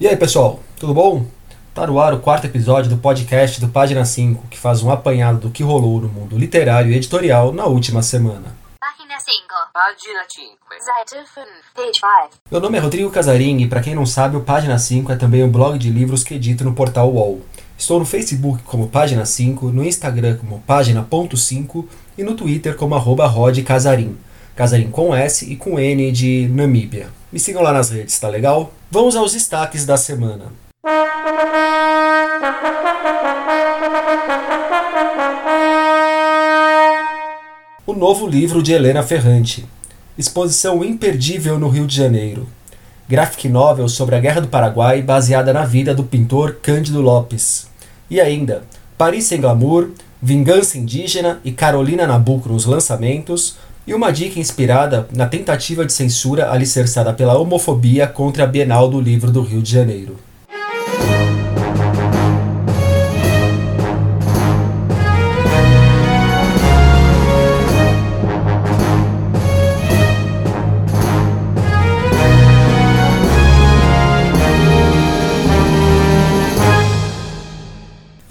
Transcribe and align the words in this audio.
E 0.00 0.08
aí 0.08 0.16
pessoal, 0.16 0.60
tudo 0.78 0.92
bom? 0.92 1.24
Tá 1.72 1.86
no 1.86 1.98
ar 1.98 2.12
o 2.12 2.20
quarto 2.20 2.46
episódio 2.46 2.90
do 2.90 2.98
podcast 2.98 3.60
do 3.60 3.68
Página 3.68 4.04
5, 4.04 4.48
que 4.48 4.58
faz 4.58 4.82
um 4.82 4.90
apanhado 4.90 5.38
do 5.38 5.50
que 5.50 5.62
rolou 5.62 6.00
no 6.00 6.08
mundo 6.08 6.36
literário 6.36 6.92
e 6.92 6.96
editorial 6.96 7.52
na 7.52 7.64
última 7.64 8.02
semana. 8.02 8.54
Página 8.78 9.18
5. 9.18 9.38
Página 9.72 10.24
5. 10.28 10.58
Seite 10.78 11.26
5. 11.26 11.46
Page 11.74 11.92
5. 11.94 12.30
Meu 12.50 12.60
nome 12.60 12.76
é 12.76 12.80
Rodrigo 12.80 13.10
Casaring 13.10 13.62
e 13.62 13.66
para 13.66 13.80
quem 13.80 13.94
não 13.94 14.04
sabe, 14.04 14.36
o 14.36 14.42
Página 14.42 14.78
5 14.78 15.10
é 15.10 15.16
também 15.16 15.42
um 15.42 15.50
blog 15.50 15.78
de 15.78 15.88
livros 15.88 16.22
que 16.22 16.34
edito 16.34 16.64
no 16.64 16.74
portal 16.74 17.10
UOL. 17.10 17.40
Estou 17.78 17.98
no 17.98 18.04
Facebook 18.04 18.62
como 18.64 18.88
Página 18.88 19.24
5, 19.24 19.70
no 19.70 19.82
Instagram 19.82 20.36
como 20.36 20.60
Página.5 20.66 21.86
e 22.18 22.22
no 22.22 22.34
Twitter 22.34 22.76
como 22.76 22.94
arroba 22.94 23.26
Rod 23.26 23.58
Casarim. 23.62 24.18
Casarim 24.54 24.88
com 24.88 25.12
S 25.12 25.50
e 25.50 25.56
com 25.56 25.80
N 25.80 26.12
de 26.12 26.48
Namíbia. 26.48 27.08
Me 27.32 27.40
sigam 27.40 27.60
lá 27.60 27.72
nas 27.72 27.90
redes, 27.90 28.16
tá 28.20 28.28
legal? 28.28 28.72
Vamos 28.88 29.16
aos 29.16 29.32
destaques 29.32 29.84
da 29.84 29.96
semana. 29.96 30.52
O 37.84 37.92
novo 37.92 38.28
livro 38.28 38.62
de 38.62 38.72
Helena 38.72 39.02
Ferrante. 39.02 39.66
Exposição 40.16 40.84
imperdível 40.84 41.58
no 41.58 41.68
Rio 41.68 41.86
de 41.86 41.96
Janeiro. 41.96 42.46
Graphic 43.08 43.48
novel 43.48 43.88
sobre 43.88 44.14
a 44.14 44.20
Guerra 44.20 44.40
do 44.40 44.48
Paraguai 44.48 45.02
baseada 45.02 45.52
na 45.52 45.64
vida 45.64 45.92
do 45.92 46.04
pintor 46.04 46.58
Cândido 46.62 47.00
Lopes. 47.00 47.66
E 48.08 48.20
ainda, 48.20 48.62
Paris 48.96 49.24
sem 49.24 49.40
glamour, 49.40 49.90
Vingança 50.22 50.78
Indígena 50.78 51.40
e 51.44 51.50
Carolina 51.50 52.06
Nabuco 52.06 52.48
nos 52.48 52.64
lançamentos, 52.64 53.56
e 53.86 53.92
uma 53.92 54.10
dica 54.10 54.40
inspirada 54.40 55.06
na 55.12 55.26
tentativa 55.26 55.84
de 55.84 55.92
censura 55.92 56.50
alicerçada 56.50 57.12
pela 57.12 57.38
homofobia 57.38 58.06
contra 58.06 58.44
a 58.44 58.46
Bienal 58.46 58.88
do 58.88 59.00
Livro 59.00 59.30
do 59.30 59.42
Rio 59.42 59.60
de 59.60 59.70
Janeiro. 59.70 60.16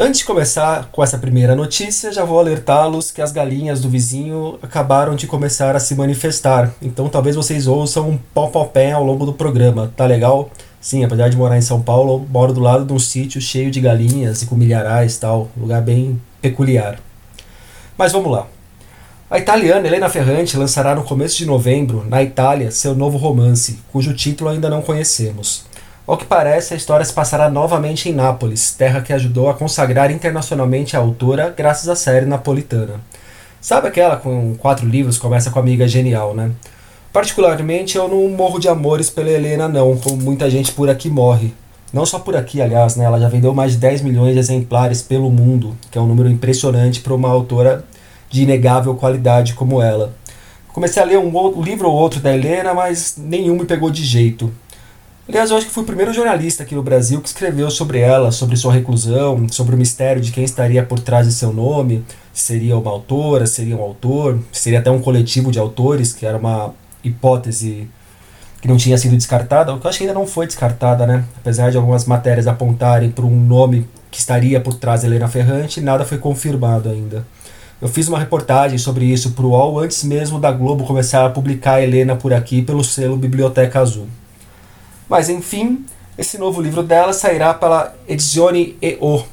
Antes 0.06 0.20
de 0.20 0.26
começar 0.26 0.90
com 0.92 1.02
essa 1.02 1.18
primeira 1.18 1.56
notícia, 1.56 2.12
já 2.12 2.26
vou 2.26 2.38
alertá-los 2.38 3.09
que 3.09 3.22
as 3.22 3.32
galinhas 3.32 3.80
do 3.80 3.88
vizinho 3.88 4.59
acabaram 4.62 5.16
de 5.16 5.26
começar 5.26 5.78
a 5.78 5.80
se 5.80 5.96
manifestar. 5.96 6.73
Então 6.82 7.08
talvez 7.08 7.38
vocês 7.38 7.68
ouçam 7.68 8.09
um 8.09 8.18
pau-pau-pé 8.34 8.92
ao 8.92 9.02
longo 9.02 9.26
do 9.26 9.31
programa, 9.31 9.94
tá 9.96 10.06
legal? 10.06 10.52
Sim, 10.81 11.06
apesar 11.06 11.30
de 11.30 11.38
morar 11.38 11.58
em 11.58 11.62
São 11.62 11.81
Paulo, 11.81 12.28
moro 12.30 12.52
do 12.52 12.59
lado 12.59 12.84
de 12.84 12.92
um 12.92 13.00
sítio 13.00 13.40
cheio 13.40 13.72
de 13.72 13.80
galinhas 13.80 14.42
e 14.42 14.46
com 14.46 14.56
milharais 14.56 15.18
tal, 15.18 15.50
lugar 15.56 15.81
bem 15.81 16.22
peculiar. 16.42 17.00
Mas 17.98 18.12
vamos 18.12 18.30
lá. 18.30 18.48
A 19.31 19.40
italiana 19.40 19.88
Helena 19.88 20.09
Ferrante 20.09 20.58
lançará 20.58 20.94
no 20.94 21.06
começo 21.06 21.38
de 21.38 21.46
novembro, 21.46 22.06
na 22.09 22.22
Itália, 22.22 22.72
seu 22.72 22.94
novo 22.94 23.18
romance, 23.18 23.80
cujo 23.90 24.14
título 24.14 24.50
ainda 24.50 24.70
não 24.70 24.81
conhecemos. 24.81 25.72
Ao 26.06 26.18
que 26.18 26.26
parece, 26.26 26.73
a 26.73 26.78
história 26.78 27.06
se 27.06 27.14
passará 27.14 27.50
novamente 27.50 28.09
em 28.09 28.14
Nápoles, 28.14 28.73
terra 28.73 29.00
que 29.00 29.14
ajudou 29.14 29.50
a 29.50 29.54
consagrar 29.54 30.12
internacionalmente 30.12 30.98
a 30.98 31.00
autora 31.00 31.54
graças 31.56 31.88
à 31.88 31.96
série 31.96 32.26
napolitana. 32.26 33.00
Sabe 33.62 33.88
aquela 33.88 34.18
com 34.18 34.54
quatro 34.56 34.86
livros, 34.86 35.18
começa 35.18 35.50
com 35.50 35.59
Amiga 35.59 35.88
Genial, 35.88 36.36
né? 36.36 36.52
Particularmente, 37.14 37.98
eu 37.98 38.09
não 38.09 38.28
morro 38.28 38.59
de 38.59 38.68
amores 38.68 39.09
pela 39.09 39.30
Helena, 39.30 39.70
não, 39.70 39.96
como 39.96 40.18
muita 40.18 40.50
gente 40.50 40.74
por 40.74 40.90
aqui 40.90 41.09
morre. 41.09 41.54
Não 41.94 42.06
só 42.06 42.20
por 42.20 42.36
aqui, 42.36 42.62
aliás, 42.62 42.98
né? 42.98 43.06
Ela 43.06 43.22
já 43.22 43.30
vendeu 43.30 43.54
mais 43.54 43.72
de 43.72 43.78
10 43.78 44.02
milhões 44.02 44.34
de 44.34 44.40
exemplares 44.40 45.02
pelo 45.02 45.30
mundo, 45.30 45.74
que 45.90 45.97
é 45.97 46.02
um 46.02 46.08
número 46.08 46.30
impressionante 46.30 47.00
para 47.00 47.14
uma 47.14 47.30
autora 47.30 47.85
de 48.30 48.44
inegável 48.44 48.94
qualidade 48.96 49.53
como 49.53 49.81
ela. 49.81 50.14
Comecei 50.74 51.02
a 51.02 51.06
ler 51.06 51.20
um, 51.20 51.34
outro, 51.34 51.62
um 51.62 51.64
livro 51.64 51.88
ou 51.88 51.96
outro 51.96 52.20
da 52.20 52.35
Helena, 52.35 52.74
mas 52.74 53.16
nenhum 53.18 53.56
me 53.56 53.64
pegou 53.64 53.90
de 53.90 54.03
jeito. 54.03 54.52
Aliás, 55.28 55.51
eu 55.51 55.57
acho 55.57 55.67
que 55.67 55.72
fui 55.72 55.84
o 55.84 55.85
primeiro 55.85 56.13
jornalista 56.13 56.63
aqui 56.63 56.75
no 56.75 56.84
Brasil 56.84 57.22
que 57.22 57.29
escreveu 57.29 57.72
sobre 57.72 58.00
ela, 58.00 58.29
sobre 58.29 58.57
sua 58.57 58.73
reclusão, 58.73 59.47
sobre 59.50 59.73
o 59.73 59.78
mistério 59.78 60.22
de 60.22 60.34
quem 60.34 60.44
estaria 60.44 60.84
por 60.84 61.00
trás 61.00 61.25
de 61.25 61.31
seu 61.31 61.53
nome, 61.53 62.03
seria 62.34 62.78
uma 62.78 62.91
autora, 62.91 63.47
seria 63.47 63.78
um 63.78 63.81
autor, 63.81 64.39
seria 64.51 64.79
até 64.79 64.91
um 64.91 65.00
coletivo 65.00 65.50
de 65.50 65.57
autores, 65.57 66.11
que 66.11 66.25
era 66.25 66.38
uma 66.38 66.73
hipótese 67.01 67.88
que 68.61 68.67
não 68.67 68.75
tinha 68.75 68.97
sido 68.97 69.16
descartada, 69.16 69.72
eu 69.72 69.79
acho 69.84 69.97
que 69.97 70.03
ainda 70.03 70.13
não 70.13 70.28
foi 70.28 70.45
descartada, 70.45 71.07
né? 71.07 71.23
Apesar 71.38 71.72
de 71.72 71.78
algumas 71.78 72.05
matérias 72.05 72.45
apontarem 72.45 73.09
para 73.09 73.25
um 73.25 73.40
nome 73.40 73.88
que 74.11 74.19
estaria 74.19 74.59
por 74.59 74.73
trás 74.73 75.01
de 75.01 75.07
Helena 75.07 75.29
Ferrante, 75.29 75.79
nada 75.79 76.03
foi 76.03 76.17
confirmado 76.17 76.90
ainda. 76.90 77.25
Eu 77.81 77.88
fiz 77.88 78.09
uma 78.09 78.19
reportagem 78.19 78.78
sobre 78.78 79.05
isso 79.05 79.31
para 79.31 79.45
o 79.45 79.50
UOL 79.50 79.79
antes 79.79 80.03
mesmo 80.03 80.38
da 80.38 80.51
Globo 80.51 80.85
começar 80.85 81.25
a 81.25 81.29
publicar 81.29 81.75
a 81.75 81.81
Helena 81.81 82.16
por 82.16 82.34
aqui 82.34 82.61
pelo 82.61 82.84
selo 82.84 83.16
Biblioteca 83.16 83.79
Azul. 83.79 84.07
Mas 85.13 85.29
enfim, 85.29 85.85
esse 86.18 86.40
novo 86.40 86.59
livro 86.59 86.81
dela 86.81 87.13
sairá 87.13 87.53
pela 87.53 87.94
Edizione 88.07 88.75
EO. 88.81 89.24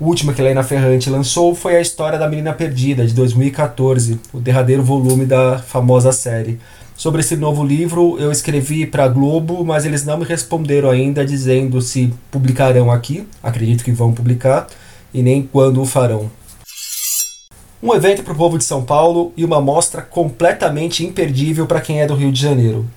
O 0.00 0.06
último 0.06 0.34
que 0.34 0.42
Helena 0.42 0.64
Ferrante 0.64 1.08
lançou 1.08 1.54
foi 1.54 1.76
A 1.76 1.80
História 1.80 2.18
da 2.18 2.28
Menina 2.28 2.52
Perdida, 2.52 3.06
de 3.06 3.14
2014, 3.14 4.18
o 4.32 4.40
derradeiro 4.40 4.82
volume 4.82 5.24
da 5.24 5.60
famosa 5.60 6.10
série. 6.10 6.58
Sobre 6.96 7.20
esse 7.20 7.36
novo 7.36 7.62
livro 7.62 8.18
eu 8.18 8.32
escrevi 8.32 8.84
para 8.84 9.04
a 9.04 9.08
Globo, 9.08 9.64
mas 9.64 9.86
eles 9.86 10.04
não 10.04 10.18
me 10.18 10.24
responderam 10.24 10.90
ainda 10.90 11.24
dizendo 11.24 11.80
se 11.80 12.12
publicarão 12.28 12.90
aqui, 12.90 13.24
acredito 13.40 13.84
que 13.84 13.92
vão 13.92 14.12
publicar, 14.12 14.66
e 15.14 15.22
nem 15.22 15.40
quando 15.40 15.80
o 15.80 15.86
farão. 15.86 16.28
Um 17.80 17.94
evento 17.94 18.24
para 18.24 18.32
o 18.32 18.36
povo 18.36 18.58
de 18.58 18.64
São 18.64 18.82
Paulo 18.82 19.32
e 19.36 19.44
uma 19.44 19.60
mostra 19.60 20.02
completamente 20.02 21.06
imperdível 21.06 21.64
para 21.68 21.80
quem 21.80 22.00
é 22.00 22.08
do 22.08 22.16
Rio 22.16 22.32
de 22.32 22.40
Janeiro. 22.40 22.88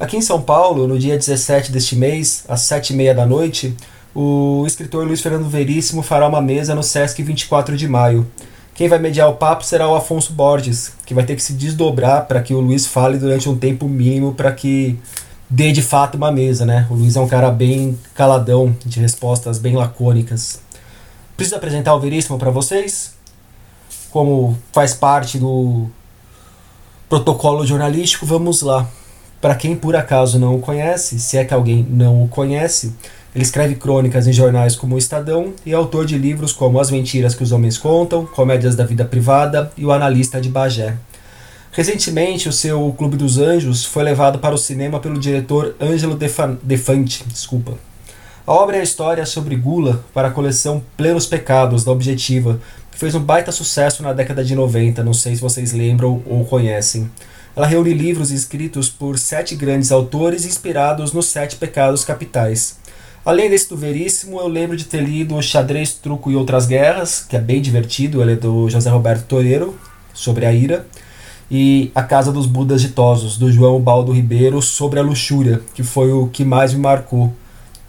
Aqui 0.00 0.16
em 0.16 0.22
São 0.22 0.40
Paulo, 0.40 0.86
no 0.86 0.96
dia 0.96 1.18
17 1.18 1.72
deste 1.72 1.96
mês, 1.96 2.44
às 2.48 2.60
7h30 2.60 3.14
da 3.14 3.26
noite, 3.26 3.76
o 4.14 4.62
escritor 4.64 5.04
Luiz 5.04 5.20
Fernando 5.20 5.48
Veríssimo 5.48 6.02
fará 6.02 6.28
uma 6.28 6.40
mesa 6.40 6.72
no 6.72 6.84
Sesc 6.84 7.20
24 7.20 7.76
de 7.76 7.88
maio. 7.88 8.24
Quem 8.76 8.86
vai 8.86 9.00
mediar 9.00 9.28
o 9.28 9.34
papo 9.34 9.64
será 9.64 9.88
o 9.88 9.96
Afonso 9.96 10.32
Borges, 10.32 10.92
que 11.04 11.12
vai 11.12 11.24
ter 11.24 11.34
que 11.34 11.42
se 11.42 11.52
desdobrar 11.52 12.26
para 12.28 12.40
que 12.40 12.54
o 12.54 12.60
Luiz 12.60 12.86
fale 12.86 13.18
durante 13.18 13.48
um 13.48 13.58
tempo 13.58 13.88
mínimo 13.88 14.34
para 14.34 14.52
que 14.52 14.96
dê 15.50 15.72
de 15.72 15.82
fato 15.82 16.14
uma 16.14 16.30
mesa, 16.30 16.64
né? 16.64 16.86
O 16.88 16.94
Luiz 16.94 17.16
é 17.16 17.20
um 17.20 17.26
cara 17.26 17.50
bem 17.50 17.98
caladão, 18.14 18.76
de 18.86 19.00
respostas 19.00 19.58
bem 19.58 19.74
lacônicas. 19.74 20.60
Preciso 21.36 21.56
apresentar 21.56 21.92
o 21.96 21.98
Veríssimo 21.98 22.38
para 22.38 22.52
vocês? 22.52 23.14
Como 24.12 24.56
faz 24.72 24.94
parte 24.94 25.38
do 25.38 25.88
protocolo 27.08 27.66
jornalístico, 27.66 28.24
vamos 28.24 28.62
lá. 28.62 28.88
Para 29.40 29.54
quem 29.54 29.76
por 29.76 29.94
acaso 29.94 30.38
não 30.38 30.56
o 30.56 30.60
conhece, 30.60 31.18
se 31.20 31.36
é 31.36 31.44
que 31.44 31.54
alguém 31.54 31.86
não 31.88 32.24
o 32.24 32.28
conhece, 32.28 32.92
ele 33.34 33.44
escreve 33.44 33.76
crônicas 33.76 34.26
em 34.26 34.32
jornais 34.32 34.74
como 34.74 34.96
o 34.96 34.98
Estadão 34.98 35.52
e 35.64 35.72
é 35.72 35.74
autor 35.74 36.04
de 36.04 36.18
livros 36.18 36.52
como 36.52 36.80
As 36.80 36.90
Mentiras 36.90 37.34
que 37.36 37.42
os 37.44 37.52
Homens 37.52 37.78
Contam, 37.78 38.26
Comédias 38.26 38.74
da 38.74 38.84
Vida 38.84 39.04
Privada 39.04 39.70
e 39.76 39.84
O 39.84 39.92
Analista 39.92 40.40
de 40.40 40.48
Bagé. 40.48 40.96
Recentemente, 41.70 42.48
o 42.48 42.52
seu 42.52 42.92
Clube 42.98 43.16
dos 43.16 43.38
Anjos 43.38 43.84
foi 43.84 44.02
levado 44.02 44.40
para 44.40 44.54
o 44.54 44.58
cinema 44.58 44.98
pelo 44.98 45.20
diretor 45.20 45.76
Ângelo 45.80 46.18
Defante. 46.62 47.22
Desculpa. 47.28 47.74
A 48.44 48.52
obra 48.52 48.78
é 48.78 48.80
a 48.80 48.82
história 48.82 49.24
sobre 49.24 49.54
Gula 49.54 50.02
para 50.12 50.28
a 50.28 50.30
coleção 50.32 50.82
Plenos 50.96 51.26
Pecados, 51.26 51.84
da 51.84 51.92
Objetiva, 51.92 52.58
que 52.90 52.98
fez 52.98 53.14
um 53.14 53.20
baita 53.20 53.52
sucesso 53.52 54.02
na 54.02 54.12
década 54.12 54.42
de 54.42 54.54
90, 54.54 55.04
não 55.04 55.12
sei 55.12 55.36
se 55.36 55.42
vocês 55.42 55.72
lembram 55.72 56.22
ou 56.26 56.44
conhecem. 56.46 57.08
Ela 57.58 57.66
reúne 57.66 57.92
livros 57.92 58.30
escritos 58.30 58.88
por 58.88 59.18
sete 59.18 59.56
grandes 59.56 59.90
autores 59.90 60.46
inspirados 60.46 61.12
nos 61.12 61.26
sete 61.26 61.56
pecados 61.56 62.04
capitais. 62.04 62.78
Além 63.24 63.50
desse 63.50 63.68
do 63.68 63.76
Veríssimo, 63.76 64.38
eu 64.38 64.46
lembro 64.46 64.76
de 64.76 64.84
ter 64.84 65.02
lido 65.02 65.34
O 65.34 65.42
Xadrez, 65.42 65.92
Truco 65.94 66.30
e 66.30 66.36
Outras 66.36 66.66
Guerras, 66.66 67.26
que 67.28 67.34
é 67.34 67.40
bem 67.40 67.60
divertido, 67.60 68.22
ele 68.22 68.34
é 68.34 68.36
do 68.36 68.70
José 68.70 68.88
Roberto 68.88 69.26
Toreiro, 69.26 69.76
sobre 70.14 70.46
a 70.46 70.52
ira, 70.52 70.86
e 71.50 71.90
A 71.96 72.04
Casa 72.04 72.30
dos 72.30 72.46
Budas 72.46 72.80
Ditosos, 72.80 73.36
do 73.36 73.50
João 73.50 73.80
Baldo 73.80 74.12
Ribeiro, 74.12 74.62
sobre 74.62 75.00
a 75.00 75.02
luxúria, 75.02 75.60
que 75.74 75.82
foi 75.82 76.12
o 76.12 76.28
que 76.28 76.44
mais 76.44 76.72
me 76.72 76.78
marcou. 76.78 77.34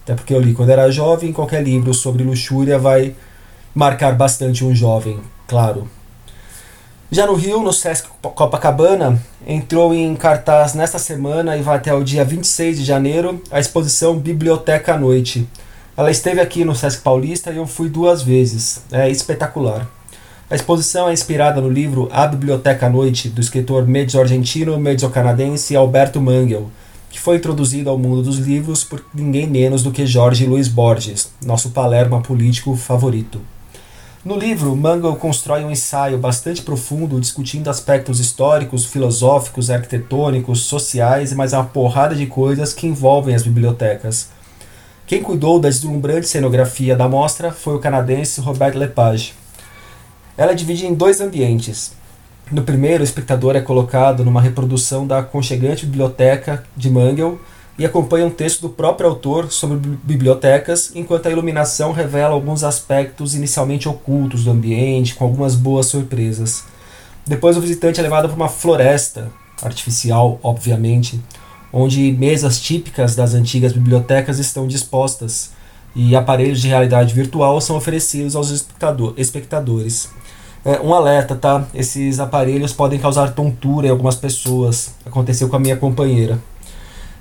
Até 0.02 0.16
porque 0.16 0.34
eu 0.34 0.42
li 0.42 0.56
quando 0.56 0.72
era 0.72 0.90
jovem, 0.90 1.32
qualquer 1.32 1.62
livro 1.64 1.94
sobre 1.94 2.24
luxúria 2.24 2.80
vai 2.80 3.14
marcar 3.76 4.16
bastante 4.16 4.66
um 4.66 4.74
jovem, 4.74 5.20
claro. 5.48 5.88
Já 7.12 7.26
no 7.26 7.34
Rio, 7.34 7.64
no 7.64 7.74
Sesc 7.74 8.08
Copacabana, 8.22 9.20
entrou 9.48 9.96
em 9.96 10.16
cartaz 10.16 10.76
nesta 10.76 11.00
semana 11.00 11.58
e 11.58 11.62
vai 11.64 11.78
até 11.78 11.92
o 11.92 12.04
dia 12.04 12.24
26 12.24 12.78
de 12.78 12.86
janeiro 12.86 13.42
a 13.50 13.60
exposição 13.60 14.16
Biblioteca 14.16 14.94
à 14.94 14.98
Noite. 14.98 15.50
Ela 15.98 16.12
esteve 16.12 16.40
aqui 16.40 16.64
no 16.64 16.76
Sesc 16.76 17.02
Paulista 17.02 17.52
e 17.52 17.58
eu 17.58 17.66
fui 17.66 17.90
duas 17.90 18.22
vezes. 18.22 18.84
É 18.92 19.10
espetacular. 19.10 19.88
A 20.52 20.56
exposição 20.56 21.10
é 21.10 21.14
inspirada 21.14 21.60
no 21.60 21.68
livro 21.68 22.08
A 22.12 22.28
Biblioteca 22.28 22.86
à 22.86 22.90
Noite, 22.92 23.28
do 23.28 23.42
escritor 23.42 23.88
mezzo-argentino 23.88 24.78
mezzo-canadense 24.78 25.76
Alberto 25.76 26.22
Mangel, 26.22 26.70
que 27.10 27.20
foi 27.20 27.38
introduzido 27.38 27.90
ao 27.90 27.98
mundo 27.98 28.22
dos 28.22 28.38
livros 28.38 28.84
por 28.84 29.04
ninguém 29.16 29.48
menos 29.48 29.82
do 29.82 29.92
que 29.92 30.06
Jorge 30.06 30.46
Luiz 30.46 30.68
Borges, 30.68 31.32
nosso 31.44 31.72
Palermo 31.72 32.22
político 32.22 32.76
favorito. 32.76 33.42
No 34.24 34.38
livro, 34.38 34.76
Mangel 34.76 35.16
constrói 35.16 35.64
um 35.64 35.72
ensaio 35.72 36.18
bastante 36.18 36.62
profundo 36.62 37.22
discutindo 37.22 37.70
aspectos 37.70 38.20
históricos, 38.20 38.86
filosóficos, 38.86 39.70
arquitetônicos, 39.70 40.66
sociais 40.66 41.32
e 41.32 41.36
mais 41.36 41.54
uma 41.54 41.64
porrada 41.64 42.14
de 42.14 42.26
coisas 42.26 42.74
que 42.74 42.86
envolvem 42.86 43.34
as 43.34 43.44
bibliotecas. 43.44 44.28
Quem 45.08 45.24
cuidou 45.24 45.58
da 45.58 45.70
deslumbrante 45.70 46.28
cenografia 46.28 46.98
da 46.98 47.08
mostra 47.08 47.54
foi 47.54 47.76
o 47.76 47.80
canadense 47.80 48.42
Robert 48.42 48.78
Lepage. 48.78 49.34
Ela 50.38 50.52
é 50.52 50.56
dividida 50.56 50.90
em 50.90 50.94
dois 50.94 51.22
ambientes. 51.22 51.94
No 52.52 52.64
primeiro, 52.64 53.02
o 53.02 53.06
espectador 53.06 53.56
é 53.56 53.62
colocado 53.62 54.26
numa 54.26 54.42
reprodução 54.42 55.08
da 55.08 55.20
aconchegante 55.20 55.86
biblioteca 55.86 56.66
de 56.76 56.90
Mangel 56.90 57.40
e 57.80 57.86
acompanha 57.86 58.26
um 58.26 58.30
texto 58.30 58.62
do 58.62 58.70
próprio 58.70 59.10
autor 59.10 59.50
sobre 59.50 59.78
bibliotecas, 60.04 60.92
enquanto 60.94 61.28
a 61.28 61.32
iluminação 61.32 61.94
revela 61.94 62.34
alguns 62.34 62.62
aspectos 62.62 63.34
inicialmente 63.34 63.88
ocultos 63.88 64.44
do 64.44 64.52
ambiente, 64.52 65.16
com 65.16 65.24
algumas 65.24 65.56
boas 65.56 65.86
surpresas. 65.86 66.66
Depois 67.26 67.56
o 67.56 67.62
visitante 67.62 67.98
é 67.98 68.04
levado 68.04 68.28
para 68.28 68.36
uma 68.36 68.50
floresta, 68.50 69.32
artificial, 69.62 70.38
obviamente, 70.44 71.22
onde 71.72 72.12
mesas 72.12 72.60
típicas 72.60 73.16
das 73.16 73.34
antigas 73.34 73.72
bibliotecas 73.72 74.40
estão 74.40 74.68
dispostas 74.68 75.52
e 75.96 76.16
aparelhos 76.16 76.62
de 76.62 76.68
realidade 76.68 77.14
virtual 77.14 77.62
são 77.62 77.78
oferecidos 77.78 78.36
aos 78.36 78.50
espectadores. 78.52 80.10
É, 80.66 80.82
um 80.82 80.94
alerta, 80.94 81.36
tá? 81.36 81.66
Esses 81.74 82.20
aparelhos 82.20 82.74
podem 82.74 83.00
causar 83.00 83.34
tontura 83.34 83.88
em 83.88 83.90
algumas 83.90 84.16
pessoas. 84.16 84.92
Aconteceu 85.06 85.48
com 85.48 85.56
a 85.56 85.60
minha 85.60 85.78
companheira. 85.78 86.38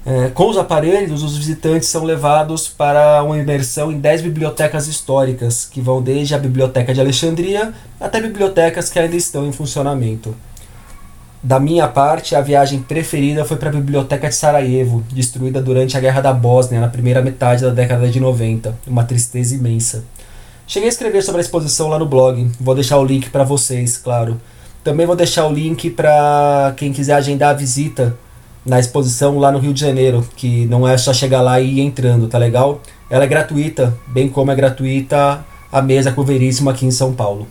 É, 0.06 0.28
com 0.28 0.48
os 0.48 0.56
aparelhos, 0.56 1.22
os 1.22 1.36
visitantes 1.36 1.88
são 1.88 2.04
levados 2.04 2.68
para 2.68 3.22
uma 3.22 3.38
imersão 3.38 3.92
em 3.92 3.98
10 3.98 4.22
bibliotecas 4.22 4.86
históricas, 4.86 5.66
que 5.70 5.80
vão 5.80 6.00
desde 6.00 6.34
a 6.34 6.38
Biblioteca 6.38 6.94
de 6.94 7.00
Alexandria 7.00 7.74
até 8.00 8.20
bibliotecas 8.20 8.88
que 8.88 8.98
ainda 8.98 9.16
estão 9.16 9.46
em 9.46 9.52
funcionamento. 9.52 10.34
Da 11.42 11.60
minha 11.60 11.86
parte, 11.86 12.34
a 12.34 12.40
viagem 12.40 12.80
preferida 12.80 13.44
foi 13.44 13.56
para 13.56 13.68
a 13.68 13.72
Biblioteca 13.72 14.28
de 14.28 14.34
Sarajevo, 14.34 15.04
destruída 15.12 15.62
durante 15.62 15.96
a 15.96 16.00
Guerra 16.00 16.20
da 16.20 16.32
Bósnia, 16.32 16.80
na 16.80 16.88
primeira 16.88 17.22
metade 17.22 17.62
da 17.62 17.70
década 17.70 18.08
de 18.08 18.18
90. 18.18 18.76
Uma 18.86 19.04
tristeza 19.04 19.54
imensa. 19.54 20.04
Cheguei 20.66 20.88
a 20.88 20.92
escrever 20.92 21.22
sobre 21.22 21.40
a 21.40 21.44
exposição 21.44 21.88
lá 21.88 21.98
no 21.98 22.06
blog, 22.06 22.50
vou 22.60 22.74
deixar 22.74 22.98
o 22.98 23.04
link 23.04 23.30
para 23.30 23.44
vocês, 23.44 23.96
claro. 23.96 24.40
Também 24.82 25.06
vou 25.06 25.16
deixar 25.16 25.46
o 25.46 25.52
link 25.52 25.90
para 25.90 26.74
quem 26.76 26.92
quiser 26.92 27.14
agendar 27.14 27.50
a 27.50 27.54
visita 27.54 28.16
na 28.68 28.78
exposição 28.78 29.38
lá 29.38 29.50
no 29.50 29.58
Rio 29.58 29.72
de 29.72 29.80
Janeiro, 29.80 30.28
que 30.36 30.66
não 30.66 30.86
é 30.86 30.96
só 30.98 31.12
chegar 31.12 31.40
lá 31.40 31.58
e 31.58 31.78
ir 31.78 31.80
entrando, 31.80 32.28
tá 32.28 32.36
legal? 32.36 32.82
Ela 33.08 33.24
é 33.24 33.26
gratuita, 33.26 33.96
bem 34.06 34.28
como 34.28 34.50
é 34.50 34.54
gratuita 34.54 35.42
a 35.72 35.80
mesa 35.80 36.12
Coveríssima 36.12 36.70
aqui 36.70 36.84
em 36.84 36.90
São 36.90 37.14
Paulo. 37.14 37.48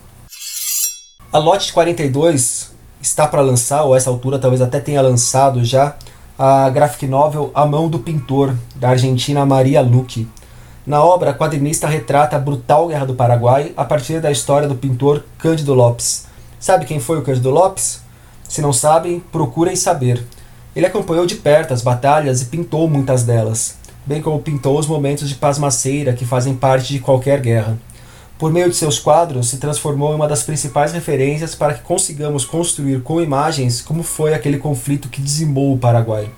A 1.32 1.38
lote 1.38 1.72
42 1.72 2.70
está 3.02 3.26
para 3.26 3.40
lançar, 3.40 3.82
ou 3.82 3.96
essa 3.96 4.08
altura 4.08 4.38
talvez 4.38 4.62
até 4.62 4.78
tenha 4.78 5.02
lançado 5.02 5.64
já, 5.64 5.96
a 6.38 6.70
graphic 6.70 7.06
novel 7.08 7.50
A 7.52 7.66
Mão 7.66 7.88
do 7.88 7.98
Pintor, 7.98 8.54
da 8.76 8.90
argentina 8.90 9.44
Maria 9.44 9.80
Luque. 9.80 10.28
Na 10.86 11.02
obra, 11.02 11.30
a 11.30 11.34
quadrinista 11.34 11.88
retrata 11.88 12.36
a 12.36 12.38
brutal 12.38 12.86
Guerra 12.86 13.06
do 13.06 13.14
Paraguai 13.14 13.72
a 13.76 13.84
partir 13.84 14.20
da 14.20 14.30
história 14.30 14.68
do 14.68 14.76
pintor 14.76 15.24
Cândido 15.36 15.74
Lopes. 15.74 16.26
Sabe 16.58 16.86
quem 16.86 17.00
foi 17.00 17.18
o 17.18 17.22
Cândido 17.22 17.50
Lopes? 17.50 18.00
Se 18.48 18.62
não 18.62 18.72
sabem, 18.72 19.20
procurem 19.32 19.76
saber. 19.76 20.24
Ele 20.74 20.86
acompanhou 20.86 21.26
de 21.26 21.36
perto 21.36 21.74
as 21.74 21.82
batalhas 21.82 22.42
e 22.42 22.46
pintou 22.46 22.88
muitas 22.88 23.22
delas, 23.22 23.76
bem 24.06 24.22
como 24.22 24.40
pintou 24.40 24.78
os 24.78 24.86
momentos 24.86 25.28
de 25.28 25.34
pasmaceira 25.34 26.12
que 26.12 26.24
fazem 26.24 26.54
parte 26.54 26.92
de 26.92 27.00
qualquer 27.00 27.40
guerra. 27.40 27.78
Por 28.38 28.52
meio 28.52 28.70
de 28.70 28.76
seus 28.76 29.00
quadros, 29.00 29.48
se 29.48 29.58
transformou 29.58 30.12
em 30.12 30.14
uma 30.14 30.28
das 30.28 30.44
principais 30.44 30.92
referências 30.92 31.56
para 31.56 31.74
que 31.74 31.82
consigamos 31.82 32.44
construir 32.44 33.02
com 33.02 33.20
imagens 33.20 33.80
como 33.80 34.04
foi 34.04 34.32
aquele 34.32 34.58
conflito 34.58 35.08
que 35.08 35.20
dizimou 35.20 35.74
o 35.74 35.78
Paraguai. 35.78 36.30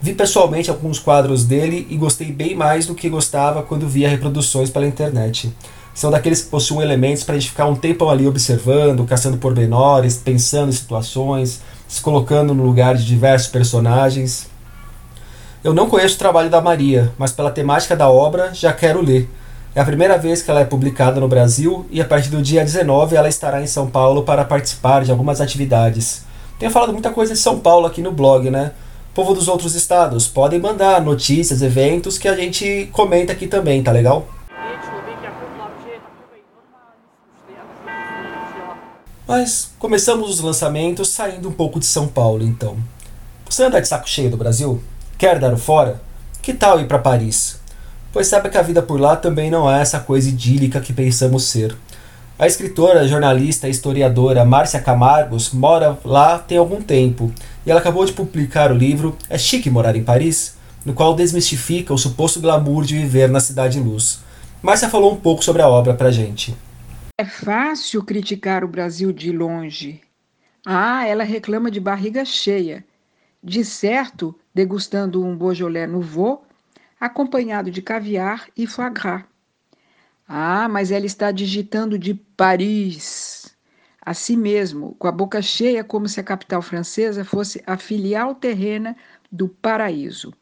Vi 0.00 0.14
pessoalmente 0.14 0.70
alguns 0.70 0.98
quadros 0.98 1.44
dele 1.44 1.86
e 1.90 1.96
gostei 1.96 2.32
bem 2.32 2.54
mais 2.54 2.86
do 2.86 2.94
que 2.94 3.08
gostava 3.08 3.62
quando 3.62 3.88
via 3.88 4.08
reproduções 4.08 4.70
pela 4.70 4.86
internet. 4.86 5.52
São 5.94 6.10
daqueles 6.10 6.42
que 6.42 6.50
possuem 6.50 6.82
elementos 6.82 7.24
para 7.24 7.34
a 7.34 7.38
gente 7.38 7.50
ficar 7.50 7.66
um 7.66 7.74
tempo 7.74 8.08
ali 8.08 8.26
observando, 8.26 9.04
caçando 9.04 9.38
pormenores, 9.38 10.16
pensando 10.16 10.68
em 10.68 10.72
situações, 10.72 11.60
se 11.88 12.00
colocando 12.00 12.54
no 12.54 12.64
lugar 12.64 12.96
de 12.96 13.04
diversos 13.04 13.48
personagens. 13.48 14.48
Eu 15.62 15.74
não 15.74 15.88
conheço 15.88 16.14
o 16.14 16.18
trabalho 16.18 16.50
da 16.50 16.60
Maria, 16.60 17.12
mas 17.18 17.32
pela 17.32 17.50
temática 17.50 17.96
da 17.96 18.08
obra 18.08 18.54
já 18.54 18.72
quero 18.72 19.02
ler. 19.02 19.28
É 19.74 19.80
a 19.80 19.84
primeira 19.84 20.16
vez 20.16 20.42
que 20.42 20.50
ela 20.50 20.60
é 20.60 20.64
publicada 20.64 21.20
no 21.20 21.28
Brasil 21.28 21.84
e 21.90 22.00
a 22.00 22.04
partir 22.04 22.30
do 22.30 22.40
dia 22.40 22.64
19 22.64 23.14
ela 23.14 23.28
estará 23.28 23.60
em 23.60 23.66
São 23.66 23.86
Paulo 23.88 24.22
para 24.22 24.44
participar 24.44 25.04
de 25.04 25.10
algumas 25.10 25.40
atividades. 25.40 26.24
Tenho 26.58 26.72
falado 26.72 26.92
muita 26.92 27.10
coisa 27.10 27.34
de 27.34 27.38
São 27.38 27.58
Paulo 27.58 27.86
aqui 27.86 28.00
no 28.00 28.12
blog, 28.12 28.48
né? 28.50 28.72
Povo 29.14 29.34
dos 29.34 29.48
outros 29.48 29.74
estados, 29.74 30.26
podem 30.28 30.58
mandar 30.58 31.02
notícias, 31.02 31.62
eventos 31.62 32.16
que 32.16 32.28
a 32.28 32.34
gente 32.34 32.88
comenta 32.92 33.32
aqui 33.32 33.46
também, 33.46 33.82
tá 33.82 33.92
legal? 33.92 34.26
Mas 39.26 39.72
começamos 39.80 40.30
os 40.30 40.40
lançamentos 40.40 41.08
saindo 41.08 41.48
um 41.48 41.52
pouco 41.52 41.80
de 41.80 41.86
São 41.86 42.06
Paulo, 42.06 42.44
então. 42.44 42.76
Você 43.50 43.64
anda 43.64 43.80
de 43.80 43.88
saco 43.88 44.08
cheio 44.08 44.30
do 44.30 44.36
Brasil? 44.36 44.80
Quer 45.18 45.40
dar 45.40 45.52
o 45.52 45.58
fora? 45.58 46.00
Que 46.40 46.54
tal 46.54 46.80
ir 46.80 46.86
para 46.86 47.00
Paris? 47.00 47.58
Pois 48.12 48.28
sabe 48.28 48.48
que 48.50 48.56
a 48.56 48.62
vida 48.62 48.80
por 48.80 49.00
lá 49.00 49.16
também 49.16 49.50
não 49.50 49.68
é 49.68 49.80
essa 49.80 49.98
coisa 49.98 50.28
idílica 50.28 50.80
que 50.80 50.92
pensamos 50.92 51.42
ser. 51.42 51.76
A 52.38 52.46
escritora, 52.46 53.08
jornalista 53.08 53.66
e 53.66 53.72
historiadora 53.72 54.44
Márcia 54.44 54.78
Camargos 54.78 55.50
mora 55.50 55.98
lá 56.04 56.38
tem 56.38 56.58
algum 56.58 56.80
tempo 56.80 57.32
e 57.64 57.70
ela 57.70 57.80
acabou 57.80 58.04
de 58.04 58.12
publicar 58.12 58.70
o 58.70 58.76
livro 58.76 59.16
É 59.28 59.36
Chique 59.36 59.68
Morar 59.68 59.96
em 59.96 60.04
Paris, 60.04 60.54
no 60.84 60.92
qual 60.94 61.16
desmistifica 61.16 61.92
o 61.92 61.98
suposto 61.98 62.40
glamour 62.40 62.84
de 62.84 62.96
viver 62.96 63.28
na 63.28 63.40
Cidade 63.40 63.80
Luz. 63.80 64.20
Márcia 64.62 64.88
falou 64.88 65.12
um 65.12 65.16
pouco 65.16 65.42
sobre 65.42 65.62
a 65.62 65.68
obra 65.68 65.94
pra 65.94 66.12
gente. 66.12 66.54
É 67.18 67.24
fácil 67.24 68.04
criticar 68.04 68.62
o 68.62 68.68
Brasil 68.68 69.10
de 69.10 69.32
longe. 69.32 70.02
Ah, 70.66 71.06
ela 71.06 71.24
reclama 71.24 71.70
de 71.70 71.80
barriga 71.80 72.26
cheia. 72.26 72.84
De 73.42 73.64
certo, 73.64 74.38
degustando 74.54 75.24
um 75.24 75.34
Beaujolais 75.34 75.88
Nouveau, 75.88 76.46
acompanhado 77.00 77.70
de 77.70 77.80
caviar 77.80 78.50
e 78.54 78.66
foie 78.66 78.90
gras. 78.90 79.24
Ah, 80.28 80.68
mas 80.68 80.90
ela 80.90 81.06
está 81.06 81.30
digitando 81.30 81.98
de 81.98 82.12
Paris. 82.12 83.56
Assim 83.98 84.36
mesmo, 84.36 84.94
com 84.98 85.08
a 85.08 85.12
boca 85.12 85.40
cheia, 85.40 85.82
como 85.82 86.06
se 86.06 86.20
a 86.20 86.22
capital 86.22 86.60
francesa 86.60 87.24
fosse 87.24 87.62
a 87.66 87.78
filial 87.78 88.34
terrena 88.34 88.94
do 89.32 89.48
paraíso. 89.48 90.34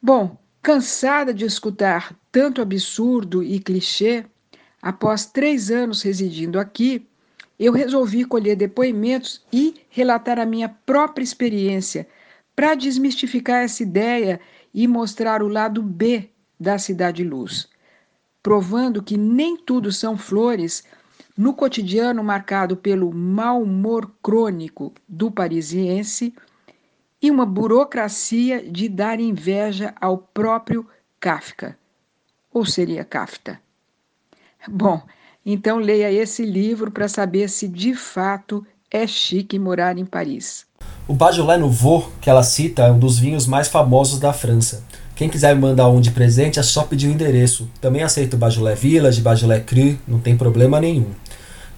Bom, 0.00 0.38
cansada 0.62 1.34
de 1.34 1.44
escutar 1.44 2.16
tanto 2.32 2.62
absurdo 2.62 3.42
e 3.42 3.60
clichê, 3.60 4.24
Após 4.86 5.26
três 5.26 5.68
anos 5.68 6.00
residindo 6.02 6.60
aqui, 6.60 7.04
eu 7.58 7.72
resolvi 7.72 8.24
colher 8.24 8.54
depoimentos 8.54 9.44
e 9.52 9.74
relatar 9.88 10.38
a 10.38 10.46
minha 10.46 10.68
própria 10.68 11.24
experiência 11.24 12.06
para 12.54 12.76
desmistificar 12.76 13.64
essa 13.64 13.82
ideia 13.82 14.38
e 14.72 14.86
mostrar 14.86 15.42
o 15.42 15.48
lado 15.48 15.82
B 15.82 16.30
da 16.58 16.78
Cidade 16.78 17.24
Luz, 17.24 17.68
provando 18.40 19.02
que 19.02 19.16
nem 19.16 19.56
tudo 19.56 19.90
são 19.90 20.16
flores 20.16 20.84
no 21.36 21.52
cotidiano 21.52 22.22
marcado 22.22 22.76
pelo 22.76 23.12
mau 23.12 23.62
humor 23.62 24.08
crônico 24.22 24.94
do 25.08 25.32
parisiense 25.32 26.32
e 27.20 27.28
uma 27.28 27.44
burocracia 27.44 28.62
de 28.62 28.88
dar 28.88 29.18
inveja 29.18 29.92
ao 30.00 30.16
próprio 30.16 30.88
Kafka, 31.18 31.76
ou 32.52 32.64
seria 32.64 33.04
Kafta. 33.04 33.65
Bom, 34.68 35.00
então 35.44 35.78
leia 35.78 36.10
esse 36.10 36.44
livro 36.44 36.90
para 36.90 37.08
saber 37.08 37.48
se 37.48 37.68
de 37.68 37.94
fato 37.94 38.66
é 38.90 39.06
chique 39.06 39.58
morar 39.58 39.98
em 39.98 40.04
Paris. 40.04 40.66
O 41.08 41.14
Beaujolais 41.14 41.60
Nouveau, 41.60 42.10
que 42.20 42.28
ela 42.28 42.42
cita, 42.42 42.82
é 42.82 42.90
um 42.90 42.98
dos 42.98 43.18
vinhos 43.18 43.46
mais 43.46 43.68
famosos 43.68 44.18
da 44.18 44.32
França. 44.32 44.82
Quem 45.14 45.28
quiser 45.28 45.54
me 45.54 45.60
mandar 45.62 45.88
um 45.88 46.00
de 46.00 46.10
presente 46.10 46.58
é 46.58 46.62
só 46.62 46.82
pedir 46.82 47.08
o 47.08 47.12
endereço. 47.12 47.68
Também 47.80 48.02
aceito 48.02 48.36
Beaujolais 48.36 48.78
Village, 48.78 49.20
Beaujolais 49.20 49.64
Cru, 49.64 49.96
não 50.06 50.18
tem 50.18 50.36
problema 50.36 50.80
nenhum. 50.80 51.10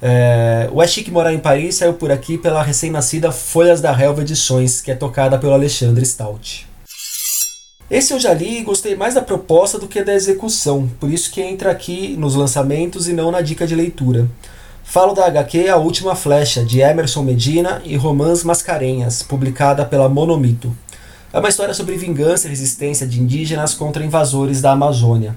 É... 0.01 0.69
O 0.73 0.83
É 0.83 0.87
Chique 0.87 1.11
Morar 1.11 1.33
em 1.33 1.39
Paris 1.39 1.77
saiu 1.77 1.95
por 1.95 2.11
aqui 2.11 2.39
pela 2.39 2.63
recém-nascida 2.63 3.31
Folhas 3.31 3.81
da 3.81 3.93
Relva 3.93 4.23
Edições, 4.23 4.81
que 4.81 4.91
é 4.91 4.95
tocada 4.95 5.39
pelo 5.39 5.53
Alexandre 5.53 6.05
Stout. 6.05 6.67
Esse 7.91 8.13
eu 8.13 8.21
já 8.21 8.35
li 8.35 8.59
e 8.59 8.63
gostei 8.65 8.95
mais 8.95 9.15
da 9.15 9.23
proposta 9.23 9.79
do 9.79 9.89
que 9.89 10.05
da 10.05 10.13
execução, 10.13 10.87
por 11.01 11.11
isso 11.11 11.31
que 11.31 11.41
entra 11.41 11.71
aqui 11.71 12.15
nos 12.19 12.35
lançamentos 12.35 13.09
e 13.09 13.15
não 13.15 13.31
na 13.31 13.41
dica 13.41 13.67
de 13.67 13.75
leitura. 13.75 14.29
Falo 14.85 15.15
da 15.15 15.25
HQ 15.25 15.71
A 15.71 15.77
Última 15.77 16.15
Flecha, 16.15 16.63
de 16.63 16.81
Emerson 16.81 17.23
Medina 17.23 17.81
e 17.87 17.97
Romãs 17.97 18.45
Mascarenhas, 18.45 19.23
publicada 19.23 19.87
pela 19.87 20.07
Monomito. 20.07 20.77
É 21.33 21.39
uma 21.39 21.49
história 21.49 21.73
sobre 21.73 21.97
vingança 21.97 22.47
e 22.47 22.51
resistência 22.51 23.07
de 23.07 23.23
indígenas 23.23 23.73
contra 23.73 24.05
invasores 24.05 24.61
da 24.61 24.73
Amazônia. 24.73 25.35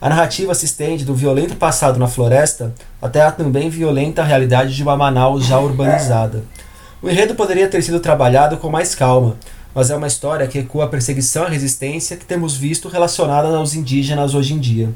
A 0.00 0.08
narrativa 0.08 0.54
se 0.54 0.66
estende 0.66 1.04
do 1.04 1.16
violento 1.16 1.56
passado 1.56 1.98
na 1.98 2.06
floresta 2.06 2.72
até 3.02 3.22
a 3.22 3.32
também 3.32 3.68
violenta 3.68 4.22
realidade 4.22 4.72
de 4.76 4.84
uma 4.84 4.96
Manaus 4.96 5.46
já 5.46 5.58
urbanizada. 5.58 6.44
O 7.02 7.08
enredo 7.08 7.34
poderia 7.34 7.68
ter 7.68 7.82
sido 7.82 7.98
trabalhado 7.98 8.56
com 8.56 8.68
mais 8.68 8.94
calma, 8.94 9.36
mas 9.78 9.90
é 9.90 9.96
uma 9.96 10.08
história 10.08 10.48
que 10.48 10.58
ecoa 10.58 10.86
a 10.86 10.88
perseguição 10.88 11.44
à 11.44 11.48
resistência 11.48 12.16
que 12.16 12.24
temos 12.24 12.56
visto 12.56 12.88
relacionada 12.88 13.46
aos 13.56 13.76
indígenas 13.76 14.34
hoje 14.34 14.52
em 14.52 14.58
dia. 14.58 14.92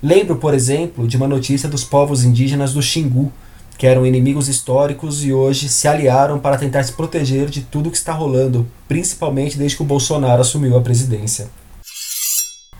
Lembro, 0.00 0.36
por 0.36 0.54
exemplo, 0.54 1.08
de 1.08 1.16
uma 1.16 1.26
notícia 1.26 1.68
dos 1.68 1.82
povos 1.82 2.22
indígenas 2.22 2.72
do 2.72 2.80
Xingu, 2.80 3.32
que 3.76 3.88
eram 3.88 4.06
inimigos 4.06 4.48
históricos 4.48 5.24
e 5.24 5.32
hoje 5.32 5.68
se 5.68 5.88
aliaram 5.88 6.38
para 6.38 6.56
tentar 6.56 6.84
se 6.84 6.92
proteger 6.92 7.50
de 7.50 7.62
tudo 7.62 7.90
que 7.90 7.96
está 7.96 8.12
rolando, 8.12 8.68
principalmente 8.86 9.58
desde 9.58 9.76
que 9.76 9.82
o 9.82 9.86
Bolsonaro 9.86 10.42
assumiu 10.42 10.76
a 10.76 10.80
presidência. 10.80 11.48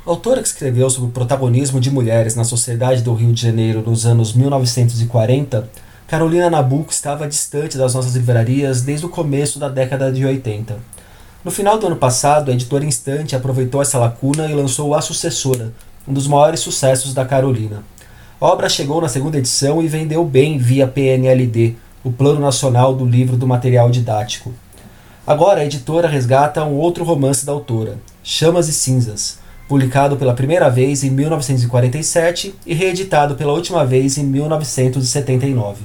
A 0.07 0.11
autora 0.11 0.43
que 0.43 0.47
escreveu 0.47 0.89
sobre 0.89 1.09
o 1.09 1.13
protagonismo 1.13 1.81
de 1.81 1.91
mulheres 1.91 2.37
na 2.37 2.45
sociedade 2.45 3.03
do 3.03 3.13
Rio 3.13 3.33
de 3.33 3.43
Janeiro 3.43 3.83
nos 3.85 4.07
anos 4.07 4.35
1940, 4.35 5.69
Carolina 6.07 6.49
Nabuco 6.49 6.93
estava 6.93 7.27
distante 7.27 7.77
das 7.77 7.93
nossas 7.93 8.15
livrarias 8.15 8.83
desde 8.83 9.05
o 9.05 9.09
começo 9.09 9.59
da 9.59 9.69
década 9.69 10.13
de 10.13 10.25
80. 10.25 11.00
No 11.43 11.51
final 11.51 11.79
do 11.79 11.87
ano 11.87 11.97
passado, 11.97 12.51
a 12.51 12.55
editora 12.55 12.85
Instante 12.85 13.35
aproveitou 13.35 13.81
essa 13.81 13.99
lacuna 13.99 14.47
e 14.51 14.55
lançou 14.55 14.95
A 14.95 15.01
Sucessora, 15.01 15.73
um 16.07 16.13
dos 16.13 16.27
maiores 16.27 16.61
sucessos 16.61 17.15
da 17.15 17.25
Carolina. 17.25 17.83
A 18.39 18.47
obra 18.47 18.69
chegou 18.69 19.01
na 19.01 19.09
segunda 19.09 19.39
edição 19.39 19.83
e 19.83 19.89
vendeu 19.89 20.23
bem 20.23 20.59
via 20.59 20.87
PNLD, 20.87 21.77
o 22.05 22.13
Plano 22.13 22.41
Nacional 22.41 22.95
do 22.95 23.07
Livro 23.07 23.39
do 23.39 23.47
Material 23.47 23.89
Didático. 23.91 24.53
Agora 25.27 25.61
a 25.61 25.65
editora 25.65 26.07
resgata 26.07 26.63
um 26.63 26.75
outro 26.75 27.05
romance 27.05 27.47
da 27.47 27.53
autora, 27.53 27.99
Chamas 28.23 28.69
e 28.69 28.75
Cinzas, 28.75 29.39
publicado 29.67 30.19
pela 30.19 30.35
primeira 30.35 30.69
vez 30.69 31.03
em 31.03 31.09
1947 31.09 32.55
e 32.67 32.75
reeditado 32.75 33.35
pela 33.35 33.55
última 33.55 33.87
vez 33.87 34.19
em 34.19 34.25
1979. 34.25 35.85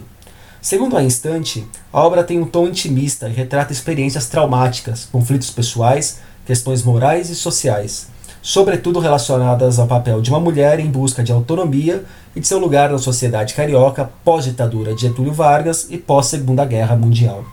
Segundo 0.61 0.97
a 0.97 1.03
Instante, 1.03 1.65
a 1.95 2.01
obra 2.01 2.25
tem 2.25 2.37
um 2.41 2.45
tom 2.45 2.67
intimista 2.67 3.29
e 3.29 3.31
retrata 3.31 3.71
experiências 3.71 4.27
traumáticas, 4.27 5.07
conflitos 5.09 5.49
pessoais, 5.49 6.19
questões 6.45 6.83
morais 6.83 7.29
e 7.29 7.35
sociais, 7.35 8.09
sobretudo 8.41 8.99
relacionadas 8.99 9.79
ao 9.79 9.87
papel 9.87 10.21
de 10.21 10.29
uma 10.29 10.41
mulher 10.41 10.77
em 10.81 10.91
busca 10.91 11.23
de 11.23 11.31
autonomia 11.31 12.03
e 12.35 12.41
de 12.41 12.47
seu 12.49 12.59
lugar 12.59 12.89
na 12.89 12.97
sociedade 12.97 13.53
carioca 13.53 14.09
pós-ditadura 14.25 14.93
de 14.93 15.03
Getúlio 15.03 15.31
Vargas 15.31 15.87
e 15.89 15.97
pós-Segunda 15.97 16.65
Guerra 16.65 16.97
Mundial. 16.97 17.45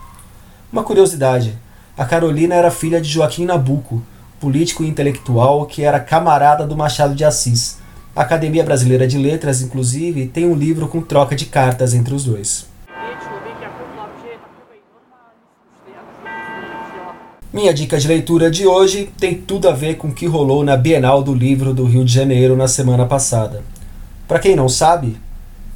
Uma 0.73 0.83
curiosidade: 0.83 1.57
a 1.97 2.05
Carolina 2.05 2.57
era 2.57 2.73
filha 2.73 3.01
de 3.01 3.09
Joaquim 3.09 3.45
Nabuco, 3.45 4.03
político 4.41 4.83
e 4.83 4.89
intelectual 4.89 5.67
que 5.67 5.85
era 5.85 6.01
camarada 6.01 6.67
do 6.67 6.77
Machado 6.77 7.15
de 7.15 7.25
Assis. 7.25 7.79
A 8.17 8.23
Academia 8.23 8.65
Brasileira 8.65 9.07
de 9.07 9.19
Letras, 9.19 9.63
inclusive, 9.63 10.27
tem 10.27 10.47
um 10.47 10.57
livro 10.57 10.89
com 10.89 11.01
troca 11.01 11.37
de 11.37 11.47
cartas 11.47 11.95
entre 11.95 12.13
os 12.13 12.25
dois. 12.25 12.72
Minha 17.53 17.75
dica 17.75 17.99
de 17.99 18.09
leitura 18.09 18.51
de 18.51 18.67
hoje 18.67 19.11
tem 19.21 19.35
tudo 19.35 19.69
a 19.69 19.73
ver 19.73 19.99
com 19.99 20.09
o 20.09 20.15
que 20.15 20.25
rolou 20.25 20.65
na 20.65 20.75
Bienal 20.75 21.23
do 21.23 21.35
Livro 21.35 21.75
do 21.75 21.85
Rio 21.85 22.03
de 22.03 22.11
Janeiro 22.11 22.57
na 22.57 22.67
semana 22.67 23.05
passada. 23.05 23.63
Para 24.27 24.39
quem 24.39 24.57
não 24.57 24.71
sabe, 24.71 25.19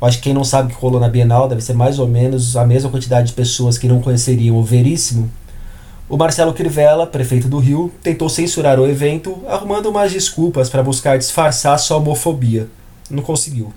acho 0.01 0.17
que 0.17 0.23
quem 0.23 0.33
não 0.33 0.43
sabe 0.43 0.73
o 0.73 0.75
que 0.75 0.81
rolou 0.81 0.99
na 0.99 1.11
Bienal 1.11 1.47
deve 1.47 1.61
ser 1.61 1.75
mais 1.75 1.99
ou 1.99 2.09
menos 2.09 2.57
a 2.57 2.65
mesma 2.65 2.89
quantidade 2.89 3.27
de 3.27 3.35
pessoas 3.35 3.77
que 3.77 3.87
não 3.87 4.01
conheceriam 4.01 4.57
o 4.57 4.63
Veríssimo. 4.63 5.31
O 6.09 6.17
Marcelo 6.17 6.55
Crivella, 6.55 7.07
prefeito 7.07 7.47
do 7.47 7.59
Rio, 7.59 7.93
tentou 8.03 8.31
censurar 8.31 8.81
o 8.81 8.87
evento, 8.87 9.43
arrumando 9.47 9.91
umas 9.91 10.11
desculpas 10.11 10.71
para 10.71 10.83
buscar 10.83 11.19
disfarçar 11.19 11.79
sua 11.79 11.99
homofobia. 11.99 12.69
Não 13.11 13.23
conseguiu. 13.23 13.71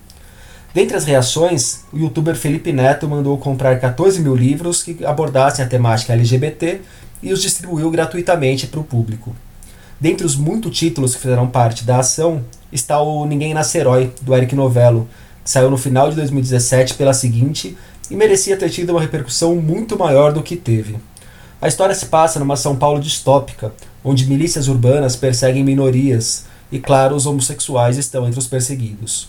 Dentre 0.73 0.95
as 0.95 1.03
reações, 1.03 1.81
o 1.91 1.97
youtuber 1.97 2.35
Felipe 2.35 2.71
Neto 2.71 3.09
mandou 3.09 3.37
comprar 3.39 3.77
14 3.79 4.21
mil 4.21 4.35
livros 4.35 4.83
que 4.83 5.03
abordassem 5.03 5.65
a 5.65 5.67
temática 5.67 6.13
LGBT 6.13 6.79
e 7.21 7.33
os 7.33 7.41
distribuiu 7.41 7.89
gratuitamente 7.91 8.67
para 8.67 8.79
o 8.79 8.83
público. 8.83 9.35
Dentre 9.99 10.25
os 10.25 10.35
muitos 10.35 10.77
títulos 10.77 11.13
que 11.13 11.21
fizeram 11.21 11.47
parte 11.47 11.83
da 11.83 11.99
ação 11.99 12.43
está 12.71 13.01
o 13.01 13.25
Ninguém 13.25 13.53
Nasce 13.53 13.77
Herói, 13.77 14.13
do 14.21 14.33
Eric 14.33 14.55
Novello, 14.55 15.07
que 15.43 15.49
saiu 15.49 15.69
no 15.69 15.77
final 15.77 16.09
de 16.09 16.15
2017 16.15 16.93
pela 16.93 17.13
seguinte 17.13 17.77
e 18.09 18.15
merecia 18.15 18.57
ter 18.57 18.69
tido 18.69 18.91
uma 18.91 19.01
repercussão 19.01 19.55
muito 19.55 19.97
maior 19.97 20.31
do 20.31 20.41
que 20.41 20.55
teve. 20.55 20.97
A 21.61 21.67
história 21.67 21.93
se 21.93 22.05
passa 22.05 22.39
numa 22.39 22.55
São 22.55 22.75
Paulo 22.75 23.01
distópica, 23.01 23.73
onde 24.03 24.25
milícias 24.25 24.69
urbanas 24.69 25.15
perseguem 25.15 25.63
minorias 25.63 26.45
e, 26.71 26.79
claro, 26.79 27.15
os 27.15 27.25
homossexuais 27.25 27.97
estão 27.97 28.25
entre 28.25 28.39
os 28.39 28.47
perseguidos. 28.47 29.27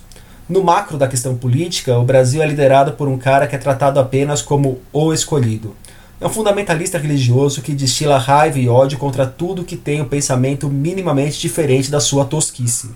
No 0.49 0.62
macro 0.62 0.97
da 0.97 1.09
questão 1.09 1.37
política, 1.37 1.99
o 1.99 2.04
Brasil 2.04 2.42
é 2.42 2.47
liderado 2.47 2.92
por 2.92 3.09
um 3.09 3.18
cara 3.18 3.47
que 3.47 3.54
é 3.54 3.59
tratado 3.59 3.99
apenas 3.99 4.42
como 4.42 4.78
o 4.92 5.12
escolhido. 5.12 5.75
É 6.21 6.27
um 6.27 6.31
fundamentalista 6.31 6.99
religioso 6.99 7.62
que 7.62 7.73
destila 7.73 8.19
raiva 8.19 8.59
e 8.59 8.69
ódio 8.69 8.99
contra 8.99 9.27
tudo 9.27 9.65
que 9.65 9.75
tem 9.75 10.03
um 10.03 10.09
pensamento 10.09 10.69
minimamente 10.69 11.41
diferente 11.41 11.91
da 11.91 11.99
sua 11.99 12.27
tosquice. 12.27 12.91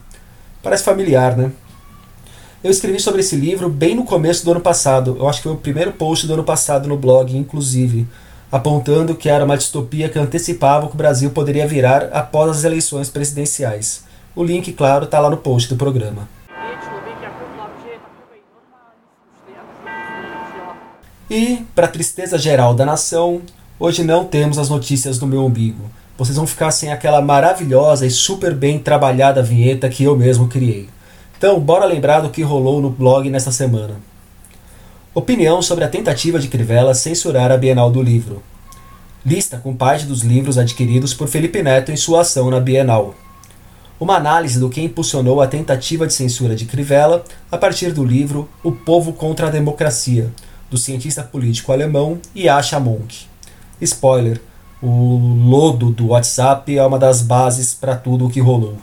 Parece 0.63 0.85
familiar, 0.85 1.35
né? 1.35 1.51
Eu 2.63 2.71
escrevi 2.71 3.01
sobre 3.01 3.21
esse 3.21 3.35
livro 3.35 3.71
bem 3.71 3.95
no 3.95 4.05
começo 4.05 4.45
do 4.45 4.51
ano 4.51 4.61
passado. 4.61 5.17
Eu 5.19 5.27
acho 5.27 5.39
que 5.39 5.45
foi 5.45 5.53
o 5.53 5.57
primeiro 5.57 5.93
post 5.93 6.27
do 6.27 6.35
ano 6.35 6.45
passado 6.45 6.87
no 6.87 6.99
blog, 6.99 7.35
inclusive, 7.35 8.07
apontando 8.53 9.15
que 9.15 9.31
era 9.31 9.45
uma 9.45 9.57
distopia 9.57 10.11
que 10.11 10.19
antecipava 10.19 10.85
o 10.85 10.89
que 10.89 10.95
o 10.95 10.99
Brasil 10.99 11.31
poderia 11.31 11.67
virar 11.67 12.11
após 12.13 12.51
as 12.51 12.65
eleições 12.65 13.09
presidenciais. 13.09 14.05
O 14.37 14.45
link, 14.45 14.71
claro, 14.73 15.07
está 15.07 15.19
lá 15.19 15.31
no 15.31 15.39
post 15.39 15.71
do 15.71 15.77
programa. 15.77 16.29
E, 21.31 21.65
para 21.75 21.89
tristeza 21.89 22.37
geral 22.37 22.75
da 22.75 22.85
nação, 22.85 23.41
hoje 23.81 24.05
não 24.05 24.27
temos 24.27 24.59
as 24.59 24.69
notícias 24.69 25.19
do 25.19 25.27
meu 25.27 25.45
umbigo. 25.45 25.91
Vocês 26.19 26.37
vão 26.37 26.47
ficar 26.47 26.71
sem 26.71 26.93
aquela 26.93 27.23
maravilhosa 27.23 28.07
e 28.07 28.11
super 28.11 28.55
bem 28.55 28.79
trabalhada 28.79 29.43
vinheta 29.43 29.89
que 29.89 30.05
eu 30.05 30.15
mesmo 30.15 30.49
criei. 30.49 30.89
Então, 31.39 31.59
bora 31.59 31.87
lembrar 31.87 32.21
do 32.21 32.29
que 32.29 32.43
rolou 32.43 32.81
no 32.81 32.91
blog 32.91 33.31
nesta 33.31 33.51
semana. 33.51 33.97
Opinião 35.15 35.63
sobre 35.63 35.85
a 35.85 35.89
tentativa 35.89 36.39
de 36.39 36.49
Crivella 36.49 36.93
censurar 36.93 37.51
a 37.51 37.57
Bienal 37.57 37.91
do 37.91 38.03
Livro. 38.03 38.43
Lista 39.25 39.57
com 39.57 39.75
parte 39.75 40.05
dos 40.05 40.21
livros 40.21 40.59
adquiridos 40.59 41.15
por 41.15 41.27
Felipe 41.29 41.63
Neto 41.63 41.91
em 41.91 41.97
sua 41.97 42.21
ação 42.21 42.51
na 42.51 42.61
Bienal. 42.61 43.15
Uma 43.99 44.17
análise 44.17 44.61
do 44.61 44.69
que 44.69 44.83
impulsionou 44.83 45.41
a 45.41 45.47
tentativa 45.47 46.07
de 46.07 46.13
censura 46.13 46.55
de 46.55 46.67
Crivella 46.67 47.25
a 47.51 47.57
partir 47.57 47.93
do 47.93 48.05
livro 48.05 48.47
O 48.63 48.73
Povo 48.73 49.15
contra 49.15 49.47
a 49.47 49.51
Democracia, 49.51 50.31
do 50.75 50.79
cientista 50.79 51.23
político 51.23 51.71
alemão 51.71 52.19
Yasha 52.37 52.81
Monk. 52.81 53.27
Spoiler: 53.81 54.41
o 54.83 55.17
lodo 55.49 55.91
do 55.91 56.09
WhatsApp 56.09 56.77
é 56.77 56.85
uma 56.85 56.99
das 56.99 57.23
bases 57.23 57.73
para 57.73 57.95
tudo 57.95 58.27
o 58.27 58.31
que 58.31 58.41
rolou. 58.41 58.77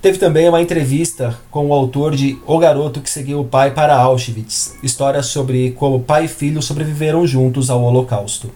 Teve 0.00 0.16
também 0.16 0.48
uma 0.48 0.62
entrevista 0.62 1.38
com 1.50 1.66
o 1.66 1.74
autor 1.74 2.16
de 2.16 2.38
O 2.46 2.58
Garoto 2.58 3.02
que 3.02 3.10
Seguiu 3.10 3.40
o 3.40 3.44
Pai 3.44 3.72
para 3.72 3.98
Auschwitz, 3.98 4.76
história 4.82 5.22
sobre 5.22 5.72
como 5.72 6.00
pai 6.00 6.24
e 6.24 6.28
filho 6.28 6.62
sobreviveram 6.62 7.26
juntos 7.26 7.68
ao 7.68 7.82
Holocausto. 7.82 8.50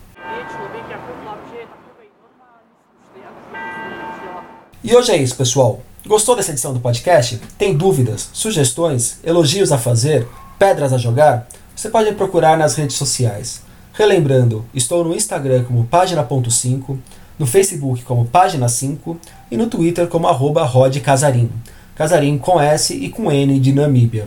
E 4.83 4.97
hoje 4.97 5.13
é 5.13 5.17
isso, 5.19 5.37
pessoal. 5.37 5.83
Gostou 6.07 6.35
dessa 6.35 6.51
edição 6.51 6.73
do 6.73 6.81
podcast? 6.81 7.39
Tem 7.59 7.77
dúvidas, 7.77 8.31
sugestões, 8.33 9.19
elogios 9.23 9.71
a 9.71 9.79
fazer, 9.79 10.27
pedras 10.59 10.93
a 10.93 10.99
jogar? 10.99 11.47
Você 11.75 11.89
pode 11.89 12.13
procurar 12.13 12.57
nas 12.57 12.77
redes 12.77 12.97
sociais. 12.97 13.63
Relembrando, 13.93 14.65
estou 14.75 15.05
no 15.05 15.15
Instagram 15.15 15.65
como 15.65 15.85
página.5, 15.85 16.97
no 17.39 17.47
Facebook 17.47 18.03
como 18.03 18.25
página 18.25 18.69
5 18.69 19.17
e 19.51 19.57
no 19.57 19.67
Twitter 19.67 20.07
como 20.07 20.29
arroba 20.29 20.69
Casarim. 21.03 21.51
Casarim 21.95 22.39
com 22.39 22.61
S 22.61 22.95
e 22.95 23.09
com 23.09 23.31
N 23.31 23.59
de 23.59 23.73
Namíbia. 23.73 24.27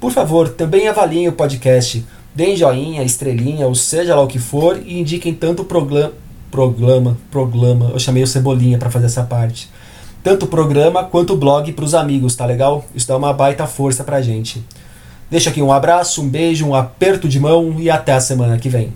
Por 0.00 0.12
favor, 0.12 0.48
também 0.48 0.88
avaliem 0.88 1.28
o 1.28 1.32
podcast, 1.32 2.04
deem 2.34 2.56
joinha, 2.56 3.02
estrelinha, 3.02 3.66
ou 3.66 3.74
seja 3.74 4.14
lá 4.14 4.22
o 4.22 4.28
que 4.28 4.38
for, 4.38 4.80
e 4.84 4.98
indiquem 4.98 5.34
tanto 5.34 5.62
o 5.62 5.64
programa. 5.64 6.12
Programa, 6.50 7.16
programa, 7.30 7.90
eu 7.92 7.98
chamei 7.98 8.22
o 8.22 8.26
Cebolinha 8.26 8.76
para 8.76 8.90
fazer 8.90 9.06
essa 9.06 9.22
parte. 9.22 9.70
Tanto 10.22 10.44
o 10.44 10.48
programa 10.48 11.04
quanto 11.04 11.32
o 11.32 11.36
blog 11.36 11.72
para 11.72 11.84
os 11.84 11.94
amigos, 11.94 12.34
tá 12.34 12.44
legal? 12.44 12.84
Isso 12.94 13.06
dá 13.06 13.16
uma 13.16 13.32
baita 13.32 13.66
força 13.66 14.04
pra 14.04 14.20
gente. 14.20 14.62
Deixo 15.30 15.48
aqui 15.48 15.62
um 15.62 15.72
abraço, 15.72 16.22
um 16.22 16.28
beijo, 16.28 16.66
um 16.66 16.74
aperto 16.74 17.28
de 17.28 17.38
mão 17.38 17.76
e 17.78 17.88
até 17.88 18.12
a 18.12 18.20
semana 18.20 18.58
que 18.58 18.68
vem. 18.68 18.92